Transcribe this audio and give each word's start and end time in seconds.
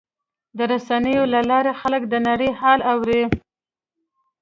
د 0.57 0.59
رسنیو 0.71 1.23
له 1.33 1.41
لارې 1.49 1.71
خلک 1.81 2.01
د 2.07 2.15
نړۍ 2.27 2.49
حال 2.59 2.79
اوري. 2.91 3.23